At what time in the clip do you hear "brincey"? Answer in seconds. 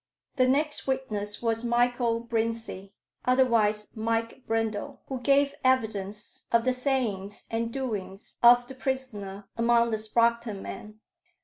2.21-2.91